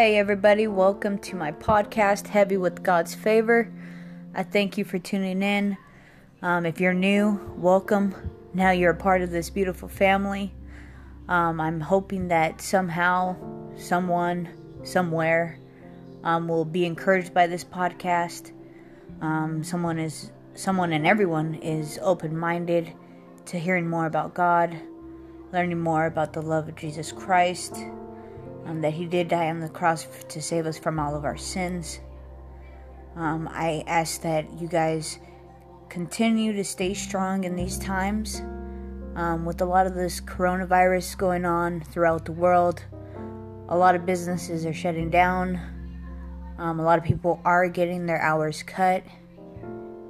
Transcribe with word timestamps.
Hey, 0.00 0.16
everybody, 0.16 0.66
welcome 0.66 1.18
to 1.18 1.36
my 1.36 1.52
podcast, 1.52 2.28
Heavy 2.28 2.56
with 2.56 2.82
God's 2.82 3.14
Favor. 3.14 3.70
I 4.34 4.42
thank 4.42 4.78
you 4.78 4.84
for 4.86 4.98
tuning 4.98 5.42
in. 5.42 5.76
Um, 6.40 6.64
if 6.64 6.80
you're 6.80 6.94
new, 6.94 7.38
welcome. 7.58 8.14
Now 8.54 8.70
you're 8.70 8.92
a 8.92 8.96
part 8.96 9.20
of 9.20 9.30
this 9.30 9.50
beautiful 9.50 9.88
family. 9.90 10.54
Um, 11.28 11.60
I'm 11.60 11.82
hoping 11.82 12.28
that 12.28 12.62
somehow, 12.62 13.36
someone, 13.76 14.48
somewhere, 14.84 15.58
um, 16.24 16.48
will 16.48 16.64
be 16.64 16.86
encouraged 16.86 17.34
by 17.34 17.46
this 17.46 17.62
podcast. 17.62 18.52
Um, 19.20 19.62
someone 19.62 19.98
is, 19.98 20.32
someone 20.54 20.94
and 20.94 21.06
everyone 21.06 21.56
is 21.56 21.98
open-minded 22.00 22.90
to 23.44 23.58
hearing 23.58 23.86
more 23.86 24.06
about 24.06 24.32
God, 24.32 24.74
learning 25.52 25.78
more 25.78 26.06
about 26.06 26.32
the 26.32 26.40
love 26.40 26.70
of 26.70 26.76
Jesus 26.76 27.12
Christ 27.12 27.84
um, 28.70 28.80
that 28.82 28.92
He 28.92 29.06
did 29.06 29.28
die 29.28 29.50
on 29.50 29.58
the 29.58 29.68
cross 29.68 30.06
to 30.28 30.40
save 30.40 30.66
us 30.66 30.78
from 30.78 30.98
all 30.98 31.16
of 31.16 31.24
our 31.24 31.36
sins. 31.36 32.00
Um, 33.16 33.48
I 33.50 33.82
ask 33.86 34.22
that 34.22 34.60
you 34.60 34.68
guys 34.68 35.18
continue 35.88 36.52
to 36.52 36.62
stay 36.62 36.94
strong 36.94 37.42
in 37.44 37.56
these 37.56 37.78
times. 37.78 38.42
Um, 39.16 39.44
with 39.44 39.60
a 39.60 39.64
lot 39.64 39.88
of 39.88 39.94
this 39.94 40.20
coronavirus 40.20 41.18
going 41.18 41.44
on 41.44 41.80
throughout 41.80 42.24
the 42.24 42.32
world, 42.32 42.84
a 43.68 43.76
lot 43.76 43.96
of 43.96 44.06
businesses 44.06 44.64
are 44.64 44.72
shutting 44.72 45.10
down. 45.10 45.60
Um, 46.58 46.78
a 46.78 46.84
lot 46.84 46.98
of 46.98 47.04
people 47.04 47.40
are 47.44 47.68
getting 47.68 48.06
their 48.06 48.22
hours 48.22 48.62
cut. 48.62 49.02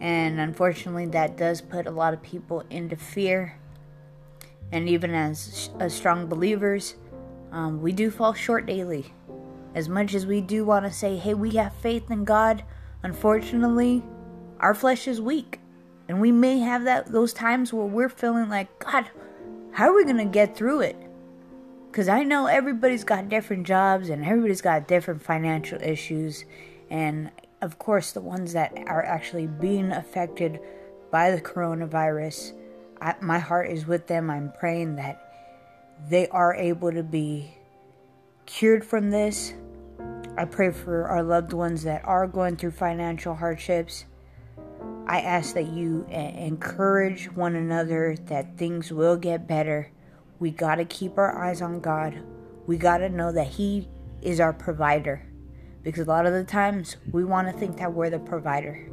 And 0.00 0.40
unfortunately, 0.40 1.06
that 1.06 1.36
does 1.36 1.60
put 1.60 1.86
a 1.86 1.90
lot 1.90 2.14
of 2.14 2.22
people 2.22 2.64
into 2.70 2.96
fear. 2.96 3.58
And 4.72 4.88
even 4.88 5.14
as, 5.14 5.68
as 5.78 5.92
strong 5.92 6.26
believers, 6.26 6.94
um, 7.56 7.80
we 7.80 7.90
do 7.90 8.10
fall 8.10 8.34
short 8.34 8.66
daily. 8.66 9.14
As 9.74 9.88
much 9.88 10.12
as 10.12 10.26
we 10.26 10.42
do 10.42 10.66
want 10.66 10.84
to 10.84 10.92
say, 10.92 11.16
hey, 11.16 11.32
we 11.32 11.52
have 11.52 11.72
faith 11.76 12.10
in 12.10 12.24
God, 12.24 12.62
unfortunately, 13.02 14.04
our 14.60 14.74
flesh 14.74 15.08
is 15.08 15.22
weak. 15.22 15.58
And 16.06 16.20
we 16.20 16.30
may 16.32 16.58
have 16.58 16.84
that 16.84 17.10
those 17.10 17.32
times 17.32 17.72
where 17.72 17.86
we're 17.86 18.10
feeling 18.10 18.50
like, 18.50 18.78
God, 18.78 19.06
how 19.72 19.88
are 19.88 19.96
we 19.96 20.04
going 20.04 20.18
to 20.18 20.26
get 20.26 20.54
through 20.54 20.80
it? 20.80 20.96
Because 21.90 22.08
I 22.08 22.24
know 22.24 22.44
everybody's 22.44 23.04
got 23.04 23.30
different 23.30 23.66
jobs 23.66 24.10
and 24.10 24.22
everybody's 24.22 24.60
got 24.60 24.86
different 24.86 25.22
financial 25.22 25.80
issues. 25.80 26.44
And 26.90 27.30
of 27.62 27.78
course, 27.78 28.12
the 28.12 28.20
ones 28.20 28.52
that 28.52 28.76
are 28.86 29.02
actually 29.02 29.46
being 29.46 29.92
affected 29.92 30.60
by 31.10 31.30
the 31.30 31.40
coronavirus, 31.40 32.52
I, 33.00 33.14
my 33.22 33.38
heart 33.38 33.70
is 33.70 33.86
with 33.86 34.08
them. 34.08 34.28
I'm 34.28 34.52
praying 34.58 34.96
that 34.96 35.25
they 36.08 36.28
are 36.28 36.54
able 36.54 36.92
to 36.92 37.02
be 37.02 37.54
cured 38.46 38.84
from 38.84 39.10
this. 39.10 39.54
I 40.38 40.44
pray 40.44 40.70
for 40.70 41.08
our 41.08 41.22
loved 41.22 41.52
ones 41.52 41.82
that 41.84 42.04
are 42.04 42.26
going 42.26 42.56
through 42.56 42.72
financial 42.72 43.34
hardships. 43.34 44.04
I 45.06 45.20
ask 45.20 45.54
that 45.54 45.68
you 45.68 46.06
uh, 46.10 46.14
encourage 46.14 47.32
one 47.32 47.54
another 47.54 48.16
that 48.26 48.58
things 48.58 48.92
will 48.92 49.16
get 49.16 49.46
better. 49.46 49.90
We 50.38 50.50
got 50.50 50.76
to 50.76 50.84
keep 50.84 51.16
our 51.16 51.38
eyes 51.38 51.62
on 51.62 51.80
God. 51.80 52.22
We 52.66 52.76
got 52.76 52.98
to 52.98 53.08
know 53.08 53.32
that 53.32 53.46
He 53.46 53.88
is 54.20 54.40
our 54.40 54.52
provider. 54.52 55.26
Because 55.82 56.06
a 56.06 56.10
lot 56.10 56.26
of 56.26 56.32
the 56.32 56.44
times 56.44 56.96
we 57.12 57.24
want 57.24 57.46
to 57.46 57.52
think 57.52 57.78
that 57.78 57.92
we're 57.92 58.10
the 58.10 58.18
provider. 58.18 58.90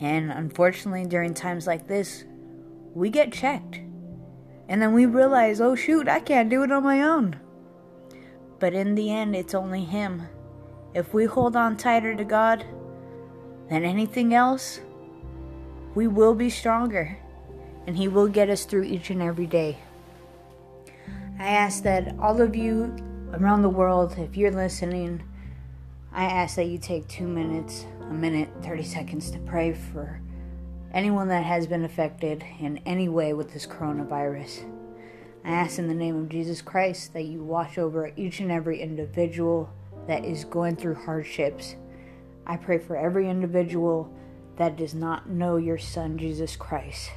And 0.00 0.32
unfortunately, 0.32 1.04
during 1.04 1.34
times 1.34 1.66
like 1.66 1.86
this, 1.86 2.24
we 2.94 3.10
get 3.10 3.32
checked. 3.32 3.80
And 4.70 4.80
then 4.80 4.92
we 4.92 5.04
realize, 5.04 5.60
oh 5.60 5.74
shoot, 5.74 6.06
I 6.06 6.20
can't 6.20 6.48
do 6.48 6.62
it 6.62 6.70
on 6.70 6.84
my 6.84 7.02
own. 7.02 7.40
But 8.60 8.72
in 8.72 8.94
the 8.94 9.10
end, 9.10 9.34
it's 9.34 9.52
only 9.52 9.84
Him. 9.84 10.22
If 10.94 11.12
we 11.12 11.24
hold 11.24 11.56
on 11.56 11.76
tighter 11.76 12.14
to 12.14 12.24
God 12.24 12.64
than 13.68 13.84
anything 13.84 14.32
else, 14.32 14.80
we 15.96 16.06
will 16.06 16.36
be 16.36 16.50
stronger. 16.50 17.18
And 17.88 17.96
He 17.96 18.06
will 18.06 18.28
get 18.28 18.48
us 18.48 18.64
through 18.64 18.84
each 18.84 19.10
and 19.10 19.20
every 19.20 19.48
day. 19.48 19.76
I 21.40 21.48
ask 21.48 21.82
that 21.82 22.14
all 22.20 22.40
of 22.40 22.54
you 22.54 22.94
around 23.32 23.62
the 23.62 23.68
world, 23.68 24.14
if 24.18 24.36
you're 24.36 24.52
listening, 24.52 25.20
I 26.12 26.26
ask 26.26 26.54
that 26.54 26.66
you 26.66 26.78
take 26.78 27.08
two 27.08 27.26
minutes, 27.26 27.86
a 28.02 28.14
minute, 28.14 28.48
30 28.62 28.84
seconds 28.84 29.32
to 29.32 29.38
pray 29.40 29.72
for 29.72 30.20
anyone 30.92 31.28
that 31.28 31.44
has 31.44 31.66
been 31.66 31.84
affected 31.84 32.44
in 32.58 32.78
any 32.86 33.08
way 33.08 33.32
with 33.32 33.52
this 33.52 33.66
coronavirus. 33.66 34.64
I 35.44 35.50
ask 35.50 35.78
in 35.78 35.88
the 35.88 35.94
name 35.94 36.16
of 36.16 36.28
Jesus 36.28 36.60
Christ 36.60 37.12
that 37.12 37.22
you 37.22 37.42
watch 37.42 37.78
over 37.78 38.12
each 38.16 38.40
and 38.40 38.50
every 38.50 38.80
individual 38.80 39.70
that 40.06 40.24
is 40.24 40.44
going 40.44 40.76
through 40.76 40.96
hardships. 40.96 41.76
I 42.46 42.56
pray 42.56 42.78
for 42.78 42.96
every 42.96 43.28
individual 43.28 44.12
that 44.56 44.76
does 44.76 44.94
not 44.94 45.30
know 45.30 45.56
your 45.56 45.78
Son, 45.78 46.18
Jesus 46.18 46.56
Christ. 46.56 47.10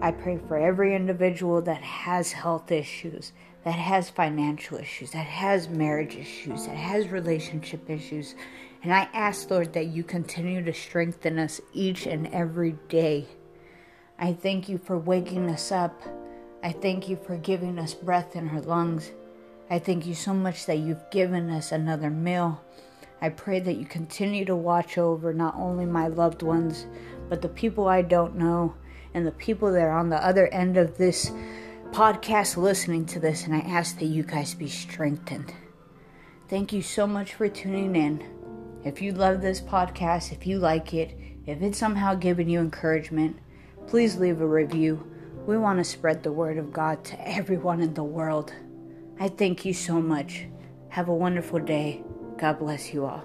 I 0.00 0.10
pray 0.10 0.38
for 0.46 0.58
every 0.58 0.94
individual 0.94 1.62
that 1.62 1.82
has 1.82 2.32
health 2.32 2.70
issues, 2.70 3.32
that 3.64 3.72
has 3.72 4.10
financial 4.10 4.78
issues, 4.78 5.12
that 5.12 5.26
has 5.26 5.68
marriage 5.68 6.16
issues, 6.16 6.66
that 6.66 6.76
has 6.76 7.08
relationship 7.08 7.88
issues, 7.88 8.34
and 8.82 8.92
I 8.92 9.08
ask, 9.14 9.50
Lord, 9.50 9.72
that 9.72 9.86
you 9.86 10.04
continue 10.04 10.62
to 10.62 10.72
strengthen 10.72 11.38
us 11.38 11.60
each 11.72 12.06
and 12.06 12.28
every 12.28 12.76
day. 12.88 13.26
I 14.18 14.34
thank 14.34 14.68
you 14.68 14.78
for 14.78 14.98
waking 14.98 15.50
us 15.50 15.72
up. 15.72 16.00
I 16.62 16.72
thank 16.72 17.08
you 17.08 17.16
for 17.16 17.36
giving 17.36 17.78
us 17.78 17.94
breath 17.94 18.36
in 18.36 18.48
our 18.50 18.60
lungs. 18.60 19.10
I 19.70 19.78
thank 19.78 20.06
you 20.06 20.14
so 20.14 20.34
much 20.34 20.66
that 20.66 20.78
you've 20.78 21.10
given 21.10 21.50
us 21.50 21.72
another 21.72 22.10
meal. 22.10 22.62
I 23.20 23.30
pray 23.30 23.60
that 23.60 23.76
you 23.76 23.86
continue 23.86 24.44
to 24.44 24.54
watch 24.54 24.98
over 24.98 25.32
not 25.32 25.56
only 25.56 25.86
my 25.86 26.06
loved 26.06 26.42
ones, 26.42 26.86
but 27.28 27.42
the 27.42 27.48
people 27.48 27.88
I 27.88 28.02
don't 28.02 28.36
know 28.36 28.74
and 29.16 29.26
the 29.26 29.32
people 29.32 29.72
that 29.72 29.82
are 29.82 29.98
on 29.98 30.10
the 30.10 30.22
other 30.22 30.46
end 30.48 30.76
of 30.76 30.98
this 30.98 31.32
podcast 31.90 32.58
listening 32.58 33.06
to 33.06 33.18
this. 33.18 33.46
And 33.46 33.54
I 33.54 33.60
ask 33.60 33.98
that 33.98 34.04
you 34.04 34.22
guys 34.22 34.52
be 34.52 34.68
strengthened. 34.68 35.54
Thank 36.50 36.70
you 36.70 36.82
so 36.82 37.06
much 37.06 37.32
for 37.32 37.48
tuning 37.48 37.96
in. 37.96 38.22
If 38.84 39.00
you 39.00 39.12
love 39.12 39.40
this 39.40 39.62
podcast, 39.62 40.32
if 40.32 40.46
you 40.46 40.58
like 40.58 40.92
it, 40.92 41.18
if 41.46 41.62
it's 41.62 41.78
somehow 41.78 42.14
given 42.14 42.50
you 42.50 42.60
encouragement, 42.60 43.38
please 43.86 44.16
leave 44.16 44.42
a 44.42 44.46
review. 44.46 45.10
We 45.46 45.56
want 45.56 45.78
to 45.78 45.84
spread 45.84 46.22
the 46.22 46.32
word 46.32 46.58
of 46.58 46.70
God 46.70 47.02
to 47.06 47.28
everyone 47.28 47.80
in 47.80 47.94
the 47.94 48.04
world. 48.04 48.52
I 49.18 49.28
thank 49.28 49.64
you 49.64 49.72
so 49.72 50.02
much. 50.02 50.44
Have 50.90 51.08
a 51.08 51.14
wonderful 51.14 51.60
day. 51.60 52.04
God 52.36 52.58
bless 52.58 52.92
you 52.92 53.06
all. 53.06 53.24